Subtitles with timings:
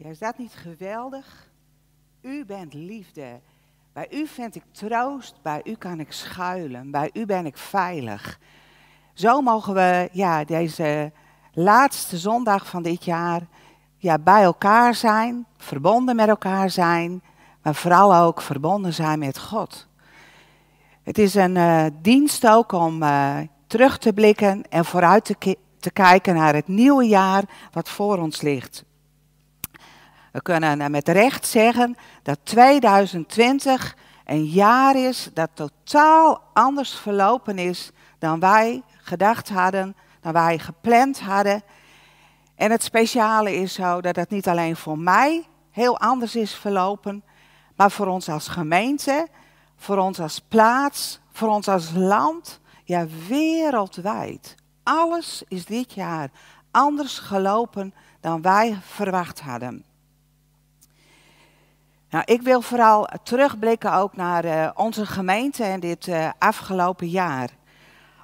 [0.00, 1.50] Ja, is dat niet geweldig?
[2.20, 3.40] U bent liefde.
[3.92, 8.38] Bij u vind ik troost, bij u kan ik schuilen, bij u ben ik veilig.
[9.14, 11.12] Zo mogen we ja, deze
[11.52, 13.42] laatste zondag van dit jaar
[13.96, 17.22] ja, bij elkaar zijn, verbonden met elkaar zijn,
[17.62, 19.88] maar vooral ook verbonden zijn met God.
[21.02, 23.36] Het is een uh, dienst ook om uh,
[23.66, 25.24] terug te blikken en vooruit
[25.78, 28.86] te, kijken naar het nieuwe jaar wat voor ons ligt.
[30.32, 37.58] We kunnen uh, met recht zeggen dat 2020 een jaar is dat totaal anders verlopen
[37.58, 41.62] is dan wij gedacht hadden, dan wij gepland hadden.
[42.54, 47.24] En het speciale is zo dat het niet alleen voor mij heel anders is verlopen,
[47.76, 49.28] maar voor ons als gemeente,
[49.76, 54.54] voor ons als plaats, voor ons als land, ja wereldwijd.
[54.82, 56.30] Alles is dit jaar
[56.70, 59.87] anders gelopen dan wij verwacht hadden.
[62.10, 67.50] Nou, ik wil vooral terugblikken ook naar uh, onze gemeente en dit uh, afgelopen jaar.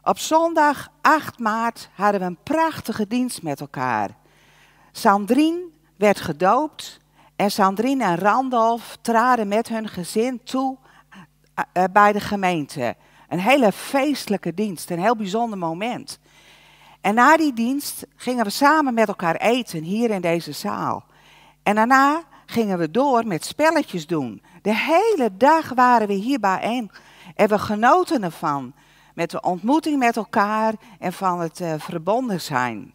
[0.02, 4.10] Op zondag 8 maart hadden we een prachtige dienst met elkaar.
[4.92, 5.62] Sandrine
[5.96, 7.00] werd gedoopt
[7.36, 10.76] en Sandrine en Randolph traden met hun gezin toe
[11.76, 12.96] uh, bij de gemeente.
[13.28, 16.18] Een hele feestelijke dienst, een heel bijzonder moment.
[17.00, 21.04] En na die dienst gingen we samen met elkaar eten hier in deze zaal.
[21.62, 22.22] En daarna
[22.54, 24.42] gingen we door met spelletjes doen.
[24.62, 26.90] De hele dag waren we hier bijeen
[27.34, 28.72] en we genoten ervan.
[29.14, 32.94] Met de ontmoeting met elkaar en van het uh, verbonden zijn.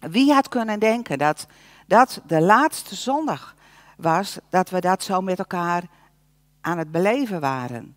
[0.00, 1.46] Wie had kunnen denken dat
[1.86, 3.54] dat de laatste zondag
[3.96, 5.82] was dat we dat zo met elkaar
[6.60, 7.96] aan het beleven waren.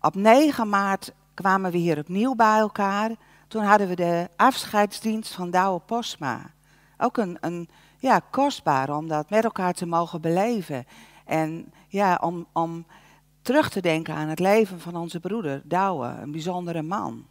[0.00, 3.10] Op 9 maart kwamen we hier opnieuw bij elkaar.
[3.48, 6.50] Toen hadden we de afscheidsdienst van Douwe Posma.
[6.96, 7.68] Ook een, een
[8.04, 10.86] ja, kostbaar om dat met elkaar te mogen beleven.
[11.24, 12.86] En ja, om, om
[13.42, 17.26] terug te denken aan het leven van onze broeder Douwe, een bijzondere man.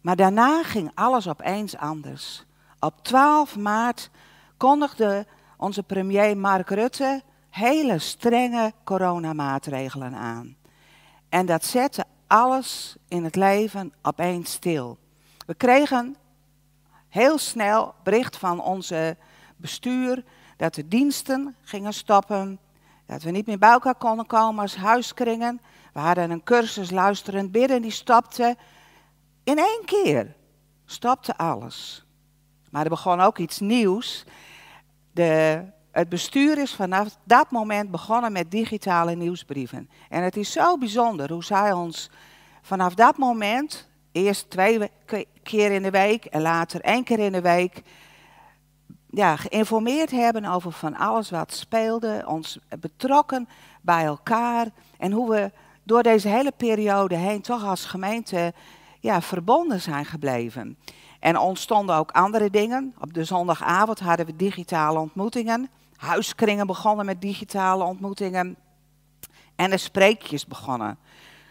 [0.00, 2.44] Maar daarna ging alles opeens anders.
[2.80, 4.10] Op 12 maart
[4.56, 10.56] kondigde onze premier Mark Rutte hele strenge coronamaatregelen aan.
[11.28, 14.98] En dat zette alles in het leven opeens stil.
[15.46, 16.16] We kregen
[17.08, 19.16] heel snel bericht van onze
[19.60, 20.24] bestuur
[20.56, 22.58] dat de diensten gingen stoppen,
[23.06, 25.60] dat we niet meer bij elkaar konden komen als huiskringen.
[25.92, 28.56] We hadden een cursus luisterend bidden, die stopte.
[29.44, 30.34] In één keer
[30.84, 32.04] stopte alles.
[32.70, 34.24] Maar er begon ook iets nieuws.
[35.12, 39.90] De, het bestuur is vanaf dat moment begonnen met digitale nieuwsbrieven.
[40.08, 42.10] En het is zo bijzonder hoe zij ons
[42.62, 44.90] vanaf dat moment, eerst twee
[45.42, 47.82] keer in de week en later één keer in de week,
[49.10, 53.48] ja, geïnformeerd hebben over van alles wat speelde, ons betrokken
[53.80, 54.66] bij elkaar
[54.98, 55.50] en hoe we
[55.82, 58.52] door deze hele periode heen toch als gemeente
[59.00, 60.78] ja, verbonden zijn gebleven.
[61.20, 62.94] En ontstonden ook andere dingen.
[62.98, 65.70] Op de zondagavond hadden we digitale ontmoetingen.
[65.96, 68.56] Huiskringen begonnen met digitale ontmoetingen.
[69.56, 70.98] En de spreekjes begonnen.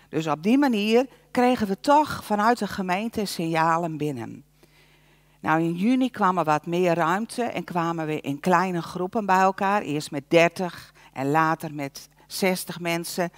[0.09, 4.44] Dus op die manier kregen we toch vanuit de gemeente signalen binnen.
[5.40, 9.40] Nou, in juni kwam er wat meer ruimte en kwamen we in kleine groepen bij
[9.40, 9.82] elkaar.
[9.82, 13.30] Eerst met 30 en later met 60 mensen.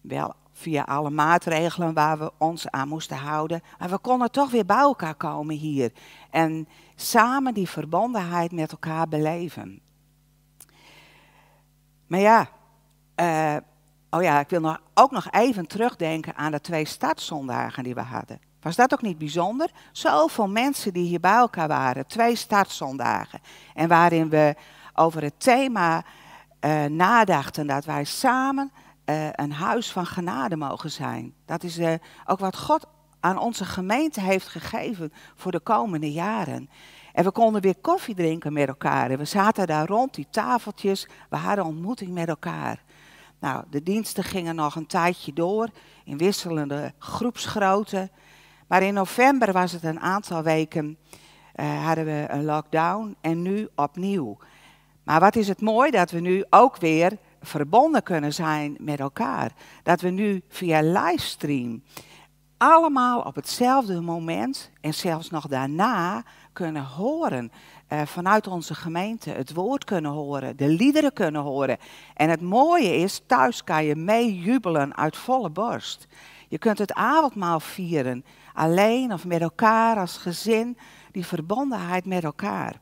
[0.00, 3.62] Wel via alle maatregelen waar we ons aan moesten houden.
[3.78, 5.92] Maar we konden toch weer bij elkaar komen hier.
[6.30, 9.80] En samen die verbondenheid met elkaar beleven.
[12.06, 12.48] Maar ja,
[13.20, 13.56] uh,
[14.10, 18.00] oh ja, ik wil nog, ook nog even terugdenken aan de twee startzondagen die we
[18.00, 18.40] hadden.
[18.64, 19.70] Was dat ook niet bijzonder?
[19.92, 23.40] Zoveel mensen die hier bij elkaar waren, twee startzondagen.
[23.74, 24.54] En waarin we
[24.94, 26.04] over het thema
[26.60, 28.72] uh, nadachten dat wij samen
[29.04, 31.34] uh, een huis van genade mogen zijn.
[31.46, 31.94] Dat is uh,
[32.26, 32.86] ook wat God
[33.20, 36.70] aan onze gemeente heeft gegeven voor de komende jaren.
[37.12, 39.10] En we konden weer koffie drinken met elkaar.
[39.10, 41.08] En we zaten daar rond die tafeltjes.
[41.30, 42.82] We hadden ontmoeting met elkaar.
[43.40, 45.68] Nou, de diensten gingen nog een tijdje door
[46.04, 48.10] in wisselende groepsgrootte.
[48.66, 50.98] Maar in november was het een aantal weken,
[51.56, 54.38] uh, hadden we een lockdown en nu opnieuw.
[55.02, 59.52] Maar wat is het mooi dat we nu ook weer verbonden kunnen zijn met elkaar.
[59.82, 61.82] Dat we nu via livestream
[62.56, 66.22] allemaal op hetzelfde moment en zelfs nog daarna
[66.52, 67.52] kunnen horen.
[67.88, 71.78] Uh, vanuit onze gemeente het woord kunnen horen, de liederen kunnen horen.
[72.14, 76.06] En het mooie is, thuis kan je meejubelen uit volle borst.
[76.48, 78.24] Je kunt het avondmaal vieren,
[78.54, 80.78] alleen of met elkaar als gezin,
[81.12, 82.80] die verbondenheid met elkaar.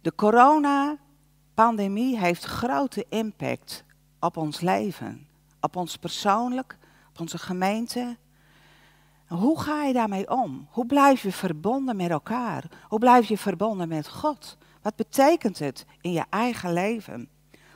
[0.00, 3.84] De coronapandemie heeft grote impact
[4.20, 5.26] op ons leven,
[5.60, 6.78] op ons persoonlijk,
[7.12, 8.16] op onze gemeente.
[9.26, 10.66] Hoe ga je daarmee om?
[10.70, 12.64] Hoe blijf je verbonden met elkaar?
[12.88, 14.56] Hoe blijf je verbonden met God?
[14.82, 17.28] Wat betekent het in je eigen leven?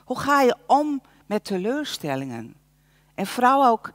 [0.05, 2.55] Hoe ga je om met teleurstellingen?
[3.15, 3.91] En vooral ook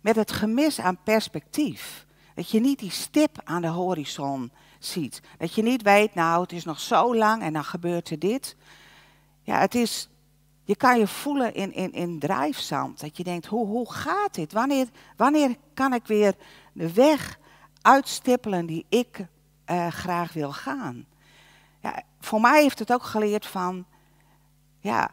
[0.00, 2.06] met het gemis aan perspectief.
[2.34, 5.22] Dat je niet die stip aan de horizon ziet.
[5.38, 8.56] Dat je niet weet, nou, het is nog zo lang en dan gebeurt er dit.
[9.42, 10.08] Ja, het is,
[10.64, 13.00] je kan je voelen in, in, in drijfzand.
[13.00, 14.52] Dat je denkt, hoe, hoe gaat dit?
[14.52, 16.34] Wanneer, wanneer kan ik weer
[16.72, 17.38] de weg
[17.82, 19.26] uitstippelen die ik
[19.70, 21.06] uh, graag wil gaan?
[21.82, 23.86] Ja, voor mij heeft het ook geleerd van,
[24.78, 25.10] ja,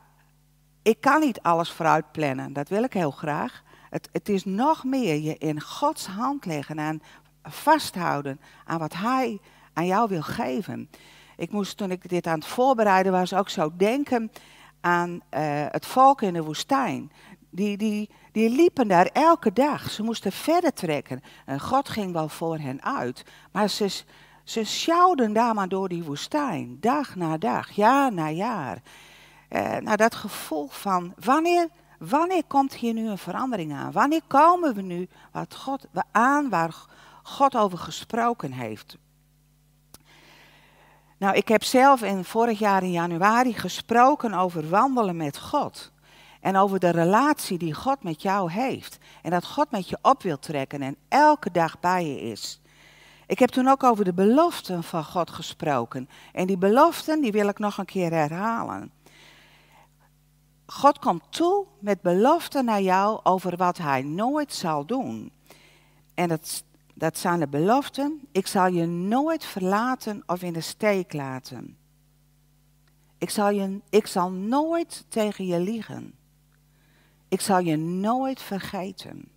[0.82, 2.54] ik kan niet alles vooruit plannen.
[2.54, 3.64] Dat wil ik heel graag.
[3.90, 7.02] Het, het is nog meer je in Gods hand leggen en
[7.44, 9.40] vasthouden aan wat Hij
[9.74, 10.90] aan jou wil geven.
[11.38, 14.32] Ik moest toen ik dit aan het voorbereiden was ook zo denken
[14.82, 15.20] aan uh,
[15.70, 17.12] het volk in de woestijn.
[17.50, 19.90] Die, die, die liepen daar elke dag.
[19.90, 21.22] Ze moesten verder trekken.
[21.46, 23.26] En God ging wel voor hen uit.
[23.52, 24.04] Maar ze,
[24.44, 26.78] ze sjouwden daar maar door die woestijn.
[26.80, 28.82] Dag na dag, jaar na jaar.
[29.50, 31.68] Uh, nou, dat gevoel van wanneer,
[31.98, 33.92] wanneer komt hier nu een verandering aan?
[33.92, 36.76] Wanneer komen we nu wat God, aan waar
[37.24, 38.98] God over gesproken heeft?
[41.18, 45.92] Nou, ik heb zelf in vorig jaar in januari gesproken over wandelen met God.
[46.42, 48.98] En over de relatie die God met jou heeft.
[49.22, 52.62] En dat God met je op wil trekken en elke dag bij je is.
[53.28, 56.10] Ik heb toen ook over de beloften van God gesproken.
[56.34, 58.92] En die beloften die wil ik nog een keer herhalen.
[60.68, 65.32] God komt toe met beloften naar jou over wat hij nooit zal doen.
[66.14, 66.64] En dat
[66.98, 68.28] dat zijn de beloften.
[68.32, 71.78] Ik zal je nooit verlaten of in de steek laten.
[73.18, 76.14] Ik zal, je, ik zal nooit tegen je liegen.
[77.28, 79.32] Ik zal je nooit vergeten.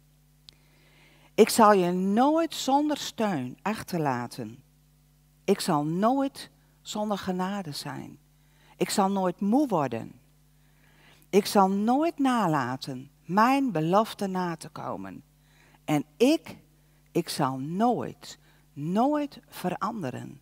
[1.34, 4.62] Ik zal je nooit zonder steun achterlaten.
[5.44, 6.50] Ik zal nooit
[6.82, 8.18] zonder genade zijn.
[8.76, 10.19] Ik zal nooit moe worden.
[11.30, 15.22] Ik zal nooit nalaten mijn belofte na te komen.
[15.84, 16.56] En ik
[17.12, 18.38] ik zal nooit,
[18.72, 20.40] nooit veranderen.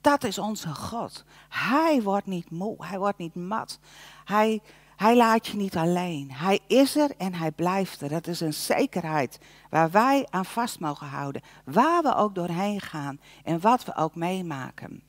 [0.00, 1.24] Dat is onze God.
[1.48, 3.78] Hij wordt niet moe, hij wordt niet mat.
[4.24, 4.62] Hij,
[4.96, 6.32] hij laat je niet alleen.
[6.32, 8.08] Hij is er en hij blijft er.
[8.08, 9.38] Dat is een zekerheid
[9.70, 11.42] waar wij aan vast mogen houden.
[11.64, 15.02] Waar we ook doorheen gaan en wat we ook meemaken.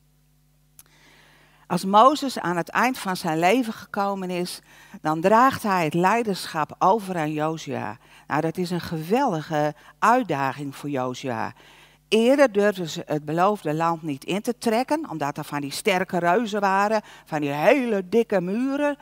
[1.69, 4.61] Als Mozes aan het eind van zijn leven gekomen is,
[5.01, 7.97] dan draagt hij het leiderschap over aan Jozua.
[8.27, 11.53] Nou, dat is een geweldige uitdaging voor Jozua.
[12.07, 16.17] Eerder durfden ze het beloofde land niet in te trekken, omdat er van die sterke
[16.17, 18.97] reuzen waren, van die hele dikke muren.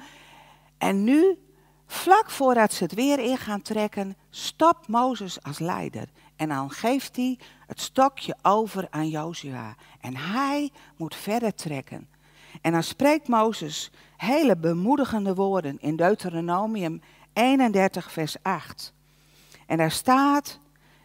[0.77, 1.37] En nu,
[1.85, 6.05] vlak voordat ze het weer in gaan trekken, stopt Mozes als leider.
[6.35, 9.75] En dan geeft hij het stokje over aan Jozua.
[10.01, 12.15] En hij moet verder trekken.
[12.61, 17.01] En dan spreekt Mozes hele bemoedigende woorden in Deuteronomium
[17.33, 18.93] 31, vers 8.
[19.65, 20.59] En daar staat,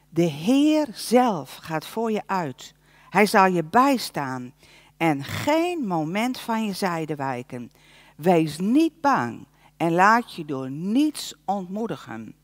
[0.09, 2.75] de Heer zelf gaat voor je uit.
[3.09, 4.53] Hij zal je bijstaan
[4.97, 7.73] en geen moment van je zijde wijken.
[8.17, 12.35] Wees niet bang en laat je door niets ontmoedigen.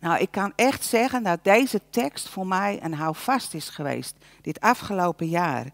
[0.00, 4.60] Nou, ik kan echt zeggen dat deze tekst voor mij een houvast is geweest dit
[4.60, 5.66] afgelopen jaar.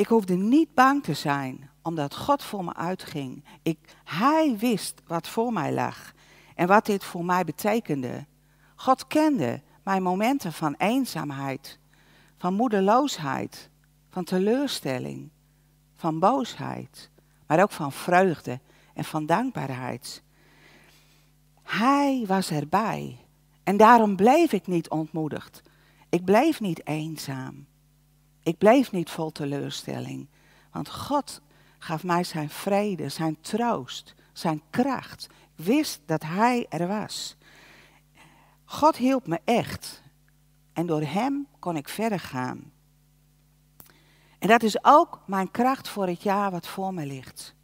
[0.00, 3.44] Ik hoefde niet bang te zijn, omdat God voor me uitging.
[3.62, 6.12] Ik, hij wist wat voor mij lag
[6.54, 8.26] en wat dit voor mij betekende.
[8.76, 11.78] God kende mijn momenten van eenzaamheid,
[12.38, 13.70] van moedeloosheid,
[14.08, 15.30] van teleurstelling,
[15.96, 17.10] van boosheid,
[17.46, 18.60] maar ook van vreugde
[18.94, 20.22] en van dankbaarheid.
[21.62, 23.18] Hij was erbij
[23.62, 25.62] en daarom bleef ik niet ontmoedigd.
[26.08, 27.68] Ik bleef niet eenzaam.
[28.50, 30.28] Ik bleef niet vol teleurstelling,
[30.72, 31.40] want God
[31.78, 35.28] gaf mij zijn vrede, zijn troost, zijn kracht.
[35.56, 37.36] Ik wist dat Hij er was.
[38.64, 40.02] God hielp me echt
[40.72, 42.72] en door Hem kon ik verder gaan.
[44.38, 47.54] En dat is ook mijn kracht voor het jaar wat voor me ligt.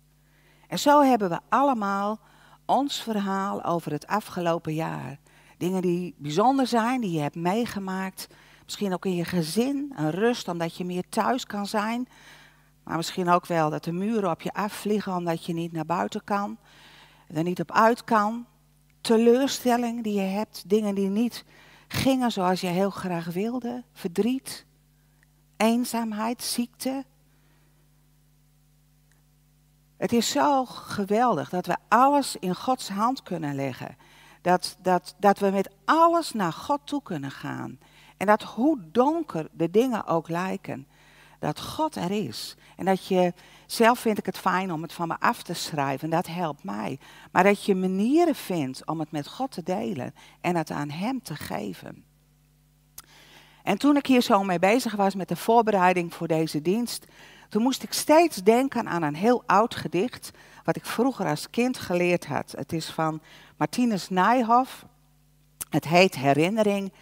[0.68, 2.20] En zo hebben we allemaal
[2.66, 5.18] ons verhaal over het afgelopen jaar.
[5.58, 8.26] Dingen die bijzonder zijn, die je hebt meegemaakt.
[8.66, 12.08] Misschien ook in je gezin, een rust omdat je meer thuis kan zijn.
[12.84, 16.24] Maar misschien ook wel dat de muren op je afvliegen omdat je niet naar buiten
[16.24, 16.58] kan.
[17.28, 18.46] Er niet op uit kan.
[19.00, 21.44] Teleurstelling die je hebt, dingen die niet
[21.88, 23.84] gingen zoals je heel graag wilde.
[23.92, 24.66] Verdriet,
[25.56, 27.04] eenzaamheid, ziekte.
[29.96, 33.96] Het is zo geweldig dat we alles in Gods hand kunnen leggen.
[34.42, 37.78] Dat, dat, dat we met alles naar God toe kunnen gaan.
[38.16, 40.86] En dat hoe donker de dingen ook lijken,
[41.38, 42.56] dat God er is.
[42.76, 43.32] En dat je,
[43.66, 46.98] zelf vind ik het fijn om het van me af te schrijven, dat helpt mij.
[47.32, 51.22] Maar dat je manieren vindt om het met God te delen en het aan Hem
[51.22, 52.04] te geven.
[53.62, 57.06] En toen ik hier zo mee bezig was met de voorbereiding voor deze dienst,
[57.48, 60.30] toen moest ik steeds denken aan een heel oud gedicht,
[60.64, 62.54] wat ik vroeger als kind geleerd had.
[62.56, 63.20] Het is van
[63.56, 64.84] Martinus Nijhoff.
[65.70, 66.92] Het heet Herinnering.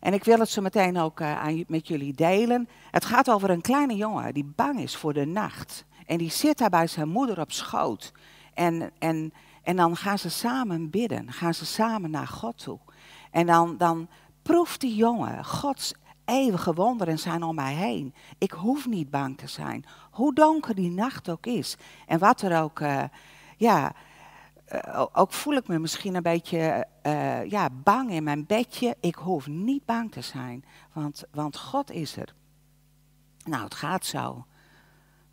[0.00, 2.68] En ik wil het zo meteen ook uh, met jullie delen.
[2.90, 5.84] Het gaat over een kleine jongen die bang is voor de nacht.
[6.06, 8.12] En die zit daar bij zijn moeder op schoot.
[8.54, 11.32] En, en, en dan gaan ze samen bidden.
[11.32, 12.78] Gaan ze samen naar God toe.
[13.30, 14.08] En dan, dan
[14.42, 18.14] proeft die jongen Gods eeuwige wonderen zijn om mij heen.
[18.38, 19.84] Ik hoef niet bang te zijn.
[20.10, 21.76] Hoe donker die nacht ook is.
[22.06, 23.02] En wat er ook, uh,
[23.56, 23.92] ja,
[24.72, 28.96] uh, ook voel ik me misschien een beetje uh, ja, bang in mijn bedje.
[29.00, 32.34] Ik hoef niet bang te zijn, want, want God is er.
[33.44, 34.46] Nou, het gaat zo.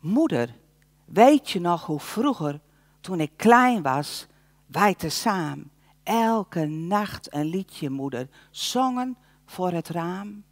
[0.00, 0.56] Moeder,
[1.04, 2.60] weet je nog hoe vroeger,
[3.00, 4.26] toen ik klein was,
[4.66, 5.70] wij tezamen
[6.02, 10.44] elke nacht een liedje, moeder, zongen voor het raam?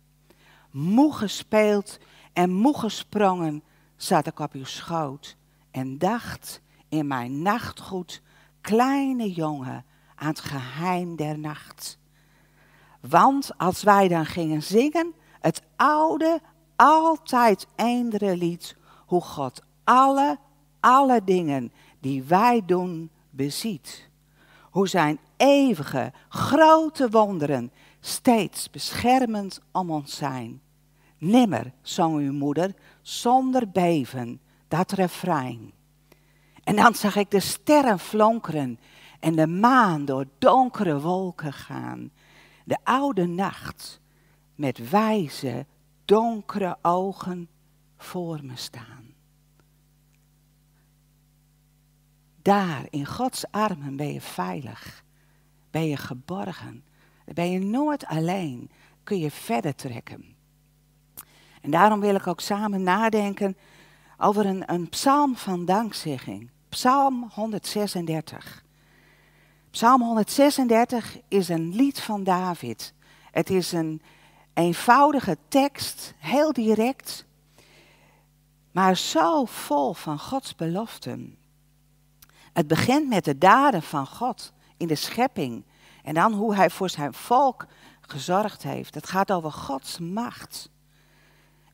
[0.71, 1.99] Moe gespeeld
[2.33, 3.63] en moe gesprongen
[3.97, 5.37] zat ik op uw schoot
[5.71, 8.23] en dacht in mijn nachtgoed,
[8.65, 11.99] kleine jongen, aan het geheim der nacht.
[13.01, 16.41] Want als wij dan gingen zingen, het oude,
[16.77, 20.39] altijd eendere lied, hoe God alle,
[20.81, 24.09] alle dingen die wij doen beziet.
[24.71, 30.61] Hoe zijn eeuwige, grote wonderen steeds beschermend om ons zijn.
[31.19, 35.73] Nimmer, zong uw moeder, zonder beven, dat refrein.
[36.65, 38.79] En dan zag ik de sterren flonkeren
[39.21, 42.11] en de maan door donkere wolken gaan.
[42.65, 44.01] De oude nacht
[44.55, 45.67] met wijze,
[46.05, 47.49] donkere ogen
[47.97, 49.15] voor me staan.
[52.43, 55.05] Daar in Gods armen ben je veilig,
[55.71, 56.85] ben je geborgen,
[57.35, 58.71] ben je nooit alleen,
[59.03, 60.35] kun je verder trekken.
[61.61, 63.57] En daarom wil ik ook samen nadenken
[64.19, 66.51] over een, een psalm van dankzegging.
[66.75, 68.65] Psalm 136.
[69.71, 72.95] Psalm 136 is een lied van David.
[73.31, 74.03] Het is een
[74.55, 77.25] eenvoudige tekst, heel direct,
[78.71, 81.39] maar zo vol van Gods beloften.
[82.53, 85.65] Het begint met de daden van God in de schepping
[86.03, 87.67] en dan hoe hij voor zijn volk
[88.01, 88.95] gezorgd heeft.
[88.95, 90.71] Het gaat over Gods macht.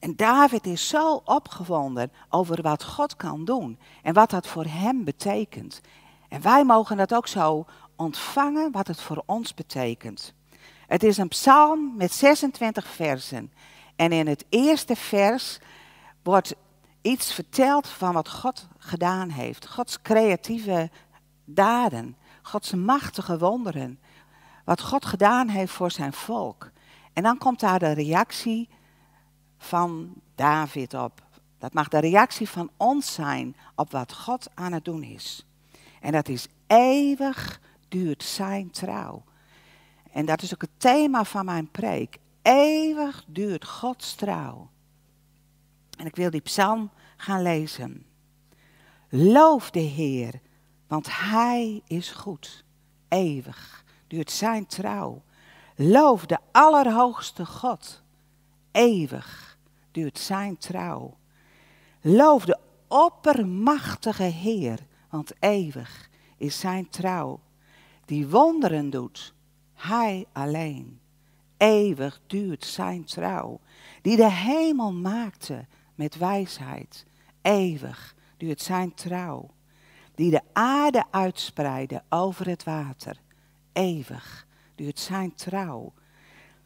[0.01, 5.05] En David is zo opgewonden over wat God kan doen en wat dat voor hem
[5.05, 5.81] betekent.
[6.29, 7.67] En wij mogen dat ook zo
[7.97, 10.35] ontvangen wat het voor ons betekent.
[10.87, 13.53] Het is een psalm met 26 versen.
[13.97, 15.59] En in het eerste vers
[16.23, 16.55] wordt
[17.03, 19.69] iets verteld van wat God gedaan heeft.
[19.69, 20.91] Gods creatieve
[21.45, 24.01] daden, Gods machtige wonderen.
[24.65, 26.71] Wat God gedaan heeft voor zijn volk.
[27.13, 28.69] En dan komt daar de reactie
[29.63, 31.23] van David op.
[31.59, 35.47] Dat mag de reactie van ons zijn op wat God aan het doen is.
[36.01, 39.25] En dat is eeuwig duurt zijn trouw.
[40.13, 42.19] En dat is ook het thema van mijn preek.
[42.43, 44.71] Eeuwig duurt Gods trouw.
[45.99, 48.07] En ik wil die psalm gaan lezen.
[49.09, 50.41] Loof de Heer,
[50.87, 52.65] want Hij is goed.
[53.09, 55.23] Eeuwig duurt zijn trouw.
[55.77, 58.03] Loof de Allerhoogste God.
[58.73, 59.50] Eeuwig
[59.93, 61.17] duurt zijn trouw.
[62.01, 64.79] Loof de oppermachtige Heer,
[65.11, 67.41] want eeuwig is zijn trouw.
[68.05, 69.35] Die wonderen doet,
[69.75, 71.01] hij alleen.
[71.57, 73.61] Eeuwig duurt zijn trouw.
[74.03, 77.07] Die de hemel maakte met wijsheid.
[77.43, 79.51] Eeuwig duurt zijn trouw.
[80.15, 83.21] Die de aarde uitspreidde over het water.
[83.73, 85.93] Eeuwig duurt zijn trouw.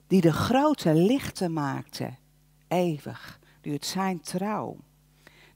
[0.06, 2.10] Die de grote lichten maakte
[2.68, 4.76] eeuwig duurt zijn trouw.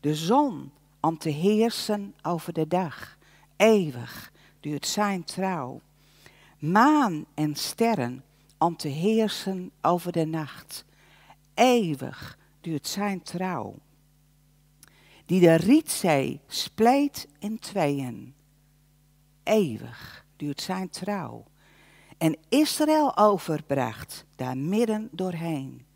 [0.00, 3.18] De zon om te heersen over de dag,
[3.56, 5.80] eeuwig duurt zijn trouw.
[6.58, 8.24] Maan en sterren
[8.58, 10.84] om te heersen over de nacht,
[11.54, 13.74] eeuwig duurt zijn trouw.
[15.26, 18.34] Die de Rietzee spleet in tweeën,
[19.42, 21.44] eeuwig duurt zijn trouw.
[22.18, 25.86] En Israël overbracht daar midden doorheen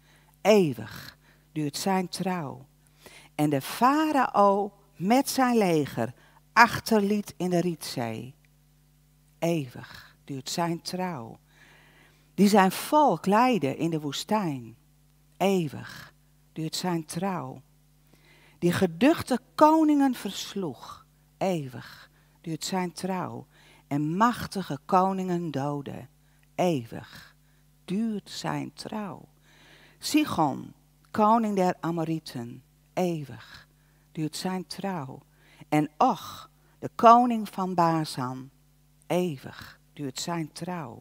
[0.42, 1.18] Eeuwig
[1.52, 2.66] duurt zijn trouw.
[3.34, 6.14] En de farao met zijn leger,
[6.52, 8.34] achterliet in de Rietzee.
[9.38, 11.38] Eeuwig duurt zijn trouw.
[12.34, 14.76] Die zijn volk leidde in de woestijn.
[15.36, 16.14] Eeuwig
[16.52, 17.62] duurt zijn trouw.
[18.58, 21.06] Die geduchte koningen versloeg.
[21.38, 23.46] Eeuwig duurt zijn trouw.
[23.86, 26.08] En machtige koningen doden.
[26.54, 27.36] Eeuwig
[27.84, 29.28] duurt zijn trouw.
[30.04, 30.74] Sigon,
[31.10, 32.62] koning der Amorieten.
[32.94, 33.68] Eeuwig
[34.12, 35.22] duurt zijn trouw.
[35.68, 38.50] En Och, de koning van Bazan.
[39.06, 40.98] Eeuwig duurt zijn trouw.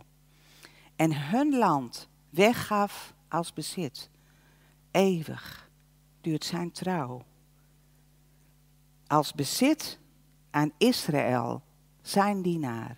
[0.96, 4.10] En hun land weggaf als bezit.
[4.91, 5.70] Eeuwig
[6.22, 7.25] duurt zijn trouw.
[9.08, 10.00] Als bezit
[10.50, 11.63] aan Israël,
[12.01, 12.98] zijn dienaar.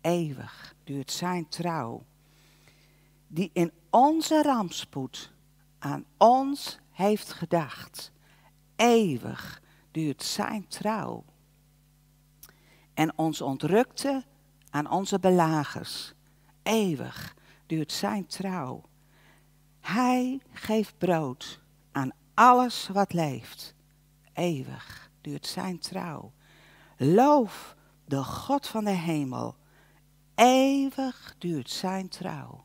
[0.00, 2.02] Eeuwig duurt zijn trouw.
[3.26, 5.31] Die in onze rampspoed
[5.82, 8.12] aan ons heeft gedacht.
[8.76, 11.24] Eeuwig duurt zijn trouw.
[12.94, 14.24] En ons ontrukte
[14.70, 16.12] aan onze belagers.
[16.62, 17.36] Eeuwig
[17.66, 18.82] duurt zijn trouw.
[19.80, 21.60] Hij geeft brood
[21.92, 23.74] aan alles wat leeft.
[24.32, 26.32] Eeuwig duurt zijn trouw.
[26.96, 29.56] Loof de God van de hemel.
[30.34, 32.64] Eeuwig duurt zijn trouw.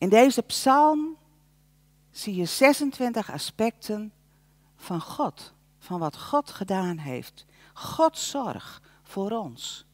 [0.00, 1.16] In deze psalm
[2.10, 4.12] zie je 26 aspecten
[4.76, 7.44] van God, van wat God gedaan heeft.
[7.72, 9.86] Gods zorg voor ons.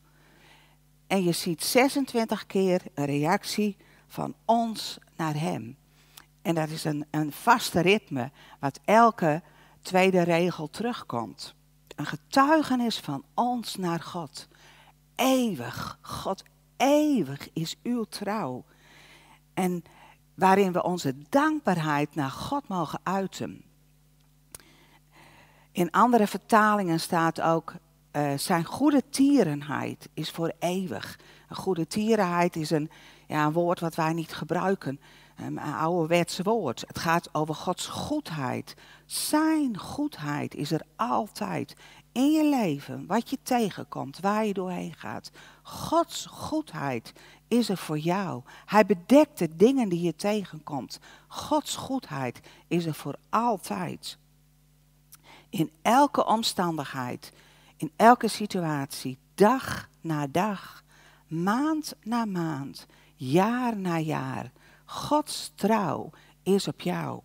[1.07, 5.77] En je ziet 26 keer een reactie van ons naar Hem.
[6.43, 9.43] En dat is een, een vaste ritme, wat elke
[9.81, 11.55] tweede regel terugkomt.
[11.97, 14.49] Een getuigenis van ons naar God.
[15.15, 16.43] Eeuwig, God,
[16.77, 18.65] eeuwig is uw trouw.
[19.55, 19.85] En
[20.37, 23.65] waarin we onze dankbaarheid naar God mogen uiten.
[25.73, 27.75] In andere vertalingen staat ook,
[28.13, 31.19] uh, zijn goede tierenheid is voor eeuwig.
[31.49, 32.91] Een goede tierenheid is een,
[33.27, 35.01] ja, een woord wat wij niet gebruiken,
[35.37, 36.85] een ouderwets woord.
[36.87, 38.75] Het gaat over Gods goedheid.
[39.07, 41.77] Zijn goedheid is er altijd
[42.17, 45.31] in je leven, wat je tegenkomt, waar je doorheen gaat.
[45.63, 47.13] Gods goedheid
[47.49, 48.43] is er voor jou.
[48.65, 51.01] Hij bedekt de dingen die je tegenkomt.
[51.29, 54.19] Gods goedheid is er voor altijd.
[55.51, 57.33] In elke omstandigheid,
[57.77, 60.85] in elke situatie, dag na dag,
[61.27, 64.53] maand na maand, jaar na jaar.
[64.85, 66.11] Gods trouw
[66.43, 67.21] is op jou.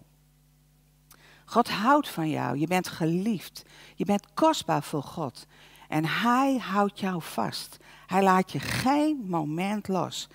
[1.51, 2.57] God houdt van jou.
[2.57, 3.63] Je bent geliefd.
[3.95, 5.47] Je bent kostbaar voor God.
[5.87, 7.77] En Hij houdt jou vast.
[8.07, 10.27] Hij laat je geen moment los.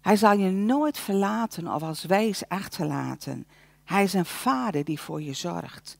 [0.00, 3.46] Hij zal je nooit verlaten of als wees achterlaten.
[3.84, 5.98] Hij is een vader die voor je zorgt.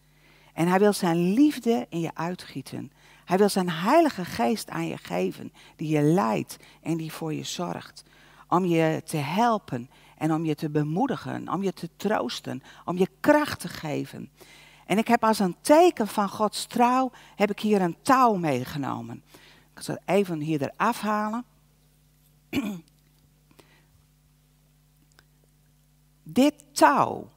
[0.53, 2.93] En hij wil zijn liefde in je uitgieten.
[3.25, 7.45] Hij wil zijn heilige geest aan je geven, die je leidt en die voor je
[7.45, 8.05] zorgt.
[8.49, 13.09] Om je te helpen en om je te bemoedigen, om je te troosten, om je
[13.21, 14.31] kracht te geven.
[14.87, 19.23] En ik heb als een teken van Gods trouw, heb ik hier een touw meegenomen.
[19.75, 21.45] Ik zal even hier eraf halen.
[26.23, 27.29] Dit touw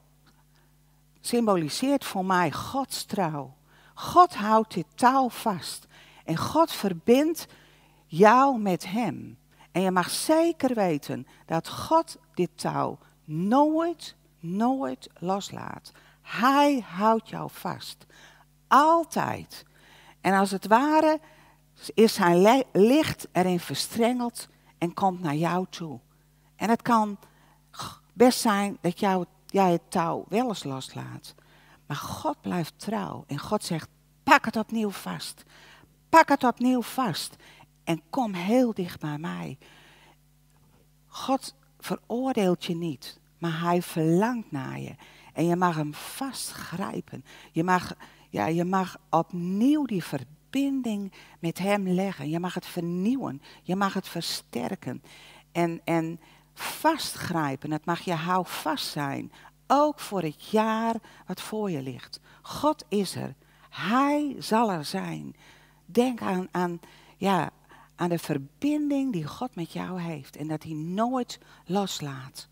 [1.22, 3.56] symboliseert voor mij Gods trouw.
[3.94, 5.88] God houdt dit touw vast.
[6.26, 7.48] En God verbindt
[8.06, 9.38] jou met Hem.
[9.72, 15.92] En je mag zeker weten dat God dit touw nooit, nooit loslaat.
[16.22, 18.06] Hij houdt jou vast.
[18.68, 19.66] Altijd.
[20.22, 21.20] En als het ware
[21.94, 24.48] is zijn licht erin verstrengeld
[24.78, 26.00] en komt naar jou toe.
[26.56, 27.18] En het kan
[28.14, 31.36] best zijn dat jou, jij het touw wel eens loslaat.
[31.86, 33.24] Maar God blijft trouw.
[33.28, 33.90] En God zegt,
[34.24, 35.44] pak het opnieuw vast.
[36.10, 37.36] Pak het opnieuw vast.
[37.84, 39.58] En kom heel dicht bij mij.
[41.08, 44.96] God veroordeelt je niet, maar hij verlangt naar je.
[45.34, 47.26] En je mag hem vastgrijpen.
[47.52, 47.94] Je mag,
[48.30, 52.30] ja, je mag opnieuw die verbinding met hem leggen.
[52.30, 53.42] Je mag het vernieuwen.
[53.64, 55.04] Je mag het versterken.
[55.52, 56.20] En, en
[56.54, 59.32] vastgrijpen, het mag je houvast zijn.
[59.68, 62.20] Ook voor het jaar wat voor je ligt.
[62.42, 63.36] God is er.
[63.70, 65.36] Hij zal er zijn.
[65.86, 66.80] Denk aan, aan,
[67.18, 67.50] ja,
[67.98, 70.36] aan de verbinding die God met jou heeft.
[70.36, 72.48] En dat hij nooit loslaat.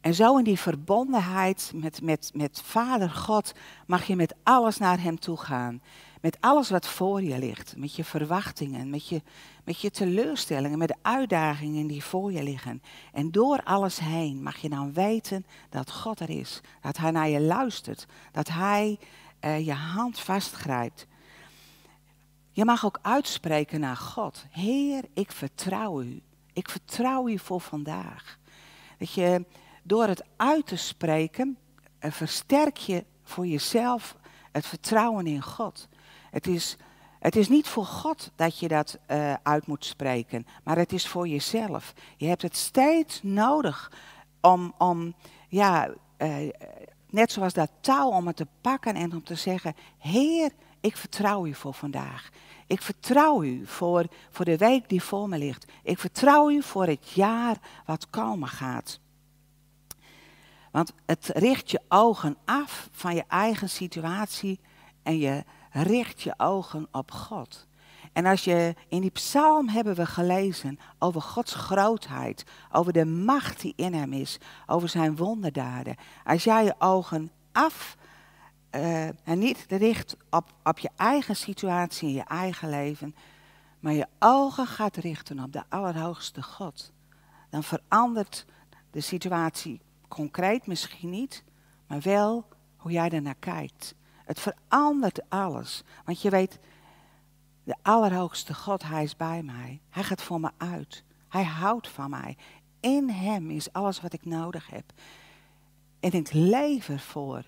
[0.00, 3.52] En zo in die verbondenheid met, met, met Vader God
[3.86, 5.82] mag je met alles naar Hem toe gaan.
[6.20, 9.22] Met alles wat voor je ligt, met je verwachtingen, met je,
[9.64, 12.82] met je teleurstellingen, met de uitdagingen die voor je liggen.
[13.12, 17.28] En door alles heen mag je dan weten dat God er is, dat Hij naar
[17.28, 18.98] je luistert, dat Hij
[19.40, 21.06] uh, je hand vastgrijpt.
[22.50, 24.44] Je mag ook uitspreken naar God.
[24.50, 26.22] Heer, ik vertrouw u.
[26.52, 28.38] Ik vertrouw u voor vandaag.
[28.98, 29.44] Dat je
[29.82, 31.58] door het uit te spreken,
[32.00, 34.16] uh, versterk je voor jezelf
[34.52, 35.88] het vertrouwen in God.
[36.30, 36.76] Het is,
[37.18, 41.08] het is niet voor God dat je dat uh, uit moet spreken, maar het is
[41.08, 41.92] voor jezelf.
[42.16, 43.92] Je hebt het steeds nodig
[44.40, 45.14] om, om
[45.48, 45.88] ja,
[46.18, 46.36] uh,
[47.10, 51.46] net zoals dat touw, om het te pakken en om te zeggen: Heer, ik vertrouw
[51.46, 52.28] u voor vandaag.
[52.66, 55.72] Ik vertrouw u voor, voor de week die voor me ligt.
[55.82, 59.00] Ik vertrouw u voor het jaar wat komen gaat.
[60.70, 64.60] Want het richt je ogen af van je eigen situatie
[65.02, 65.44] en je
[65.82, 67.66] richt je ogen op God.
[68.12, 73.60] En als je in die psalm hebben we gelezen over Gods grootheid, over de macht
[73.60, 75.96] die in hem is, over zijn wonderdaden.
[76.24, 77.96] Als jij je ogen af
[78.70, 83.14] uh, en niet richt op, op je eigen situatie in je eigen leven,
[83.80, 86.92] maar je ogen gaat richten op de Allerhoogste God,
[87.50, 88.46] dan verandert
[88.90, 91.44] de situatie concreet misschien niet,
[91.86, 92.44] maar wel
[92.76, 93.94] hoe jij er naar kijkt.
[94.28, 95.82] Het verandert alles.
[96.04, 96.58] Want je weet,
[97.64, 99.80] de Allerhoogste God, Hij is bij mij.
[99.90, 101.04] Hij gaat voor me uit.
[101.28, 102.36] Hij houdt van mij.
[102.80, 104.92] In Hem is alles wat ik nodig heb.
[106.00, 107.44] En ik leef ervoor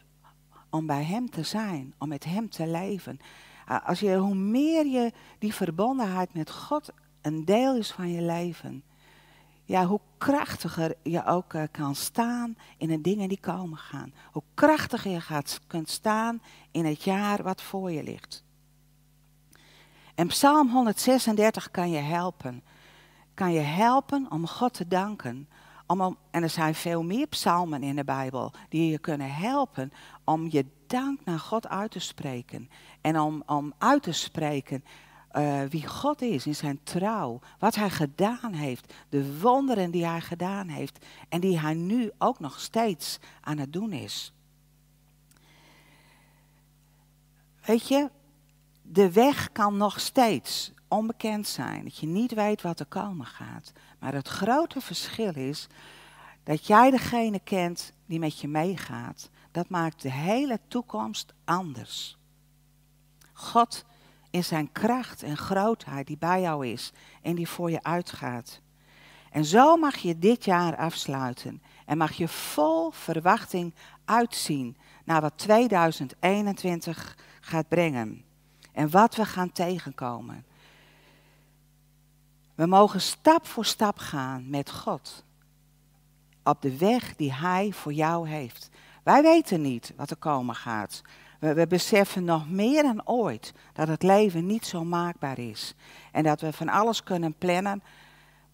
[0.71, 3.19] om bij Hem te zijn, om met Hem te leven.
[3.85, 6.89] Als je, hoe meer je die verbondenheid met God
[7.21, 8.85] een deel is van je leven,
[9.71, 14.13] ja, hoe krachtiger je ook uh, kan staan in de dingen die komen gaan.
[14.33, 18.45] Hoe krachtiger je gaat, kunt staan in het jaar wat voor je ligt.
[20.15, 22.63] En Psalm 136 kan je helpen.
[23.35, 25.49] Kan je helpen om God te danken.
[25.87, 29.93] Om, en er zijn veel meer psalmen in de Bijbel die je kunnen helpen
[30.25, 32.71] om je dank naar God uit te spreken.
[33.01, 34.85] En om, om uit te spreken
[35.37, 40.21] uh, wie God is in zijn trouw, wat hij gedaan heeft, de wonderen die hij
[40.21, 44.33] gedaan heeft en die hij nu ook nog steeds aan het doen is.
[47.65, 48.11] Weet je,
[48.83, 53.73] de weg kan nog steeds onbekend zijn, dat je niet weet wat er komen gaat.
[53.99, 55.67] Maar het grote verschil is
[56.43, 59.31] dat jij degene kent die met je meegaat.
[59.51, 62.19] Dat maakt de hele toekomst anders.
[63.33, 63.85] God
[64.31, 68.61] in zijn kracht en grootheid die bij jou is en die voor je uitgaat.
[69.31, 75.39] En zo mag je dit jaar afsluiten en mag je vol verwachting uitzien naar wat
[75.39, 78.25] 2021 gaat brengen
[78.73, 80.45] en wat we gaan tegenkomen.
[82.55, 85.25] We mogen stap voor stap gaan met God
[86.45, 88.71] op de weg die Hij voor jou heeft.
[89.03, 91.03] Wij weten niet wat er komen gaat.
[91.41, 95.75] We, beseffen nog meer dan ooit dat het leven niet zo maakbaar is.
[96.13, 97.83] En dat we van alles kunnen plannen,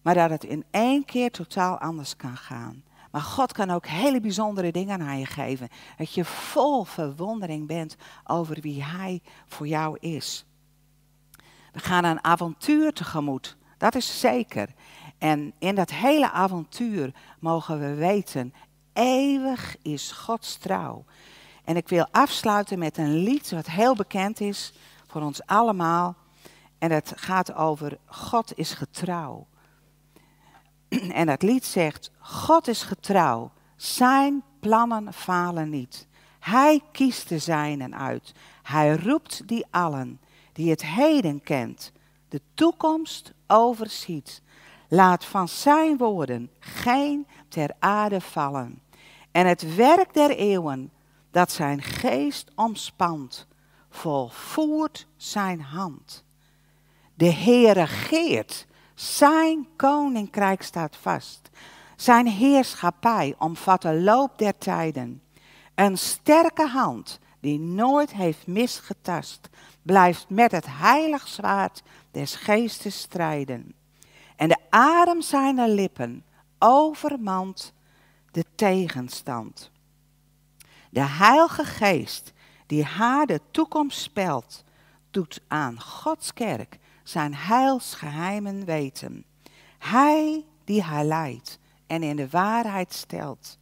[0.01, 2.83] maar dat het in één keer totaal anders kan gaan.
[3.11, 5.69] Maar God kan ook hele bijzondere dingen aan je geven.
[5.97, 10.45] Dat je vol verwondering bent over wie Hij voor jou is.
[11.71, 14.69] We gaan een avontuur tegemoet, dat is zeker.
[15.17, 18.53] En in dat hele avontuur mogen we weten,
[18.93, 21.05] eeuwig is Gods trouw.
[21.67, 24.73] En ik wil afsluiten met een lied wat heel bekend is
[25.07, 26.15] voor ons allemaal.
[26.77, 29.47] En het gaat over God is getrouw.
[31.11, 36.07] En dat lied zegt, God is getrouw, zijn plannen falen niet.
[36.39, 38.31] Hij kiest de zijnen uit.
[38.63, 40.19] Hij roept die allen
[40.53, 41.91] die het heden kent,
[42.29, 44.41] de toekomst overziet.
[44.87, 48.81] Laat van zijn woorden geen ter aarde vallen.
[49.31, 50.91] En het werk der eeuwen
[51.31, 53.47] dat zijn geest omspant,
[53.89, 56.23] volvoert zijn hand.
[57.13, 61.49] De Heer regeert, zijn koninkrijk staat vast.
[61.95, 65.21] Zijn heerschappij omvat de loop der tijden.
[65.75, 69.49] Een sterke hand die nooit heeft misgetast,
[69.81, 73.73] blijft met het heilig zwaard des geestes strijden.
[74.35, 76.25] En de adem zijner lippen
[76.59, 77.73] overmand
[78.31, 79.71] de tegenstand.
[80.89, 82.33] De Heilige Geest,
[82.65, 84.63] die haar de toekomst spelt,
[85.11, 89.25] doet aan Gods kerk zijn heilsgeheimen weten.
[89.77, 93.57] Hij die haar leidt en in de waarheid stelt,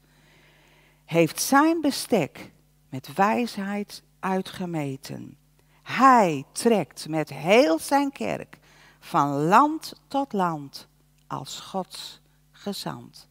[1.05, 2.51] heeft zijn bestek
[2.89, 5.37] met wijsheid uitgemeten.
[5.83, 8.59] Hij trekt met heel zijn kerk
[8.99, 10.87] van land tot land
[11.27, 13.27] als Gods gezant.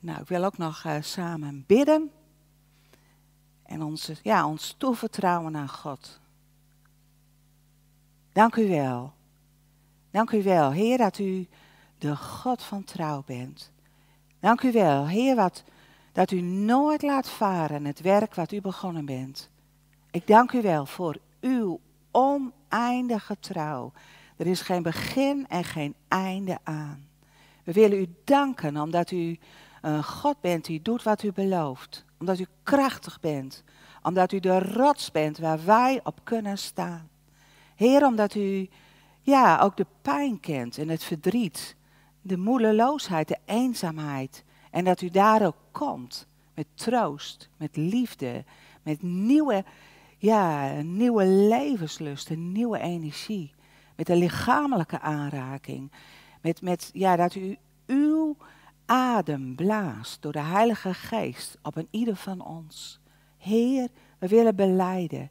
[0.00, 2.10] Nou, ik wil ook nog uh, samen bidden
[3.72, 6.20] en onze, ja, ons toevertrouwen aan God.
[8.32, 9.12] Dank u wel.
[10.10, 11.46] Dank u wel, Heer, dat u
[11.98, 13.72] de God van trouw bent.
[14.40, 15.64] Dank u wel, Heer, wat,
[16.12, 19.50] dat u nooit laat varen het werk wat u begonnen bent.
[20.10, 21.80] Ik dank u wel voor uw
[22.10, 23.92] oneindige trouw.
[24.36, 27.06] Er is geen begin en geen einde aan.
[27.64, 29.38] We willen u danken omdat u
[29.80, 32.04] een God bent die doet wat u belooft.
[32.22, 33.64] Omdat u krachtig bent.
[34.02, 37.08] Omdat u de rots bent waar wij op kunnen staan.
[37.74, 38.68] Heer, omdat u
[39.20, 41.76] ja, ook de pijn kent en het verdriet.
[42.20, 44.44] De moedeloosheid, de eenzaamheid.
[44.70, 48.44] En dat u daar ook komt met troost, met liefde,
[48.82, 49.64] met nieuwe,
[50.18, 53.54] ja, nieuwe levenslust, een nieuwe energie.
[53.96, 55.92] Met een lichamelijke aanraking.
[56.40, 57.56] Met, met ja, dat u
[57.86, 58.36] uw
[58.92, 63.00] adem blaast door de Heilige Geest op een ieder van ons.
[63.36, 65.30] Heer, we willen beleiden.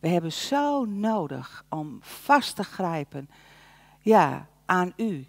[0.00, 3.30] We hebben zo nodig om vast te grijpen.
[4.00, 5.26] Ja, aan u.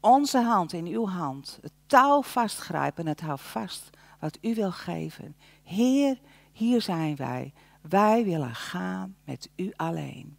[0.00, 1.58] Onze hand in uw hand.
[1.62, 5.36] Het touw vastgrijpen, het hou vast wat u wil geven.
[5.62, 6.20] Heer,
[6.52, 7.52] hier zijn wij.
[7.80, 10.36] Wij willen gaan met u alleen.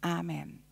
[0.00, 0.65] Amen.